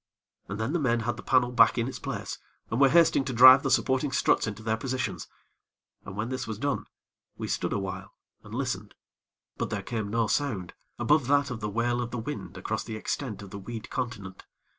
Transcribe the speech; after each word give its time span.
And 0.47 0.59
then 0.59 0.73
the 0.73 0.79
men 0.79 1.01
had 1.01 1.15
the 1.15 1.21
panel 1.21 1.51
back 1.51 1.77
in 1.77 1.87
its 1.87 1.99
place, 1.99 2.39
and 2.71 2.81
were 2.81 2.89
hasting 2.89 3.23
to 3.25 3.33
drive 3.33 3.61
the 3.61 3.69
supporting 3.69 4.11
struts 4.11 4.47
into 4.47 4.63
their 4.63 4.75
positions. 4.75 5.27
And 6.05 6.17
when 6.17 6.29
this 6.29 6.47
was 6.47 6.57
done, 6.57 6.87
we 7.37 7.47
stood 7.47 7.71
awhile 7.71 8.11
and 8.43 8.51
listened; 8.55 8.95
but 9.57 9.69
there 9.69 9.83
came 9.83 10.09
no 10.09 10.25
sound 10.25 10.73
above 10.97 11.27
that 11.27 11.51
of 11.51 11.59
the 11.59 11.69
wail 11.69 12.01
of 12.01 12.09
the 12.09 12.17
wind 12.17 12.57
across 12.57 12.83
the 12.83 12.95
extent 12.95 13.43
of 13.43 13.51
the 13.51 13.59
weed 13.59 13.91
continent. 13.91 14.47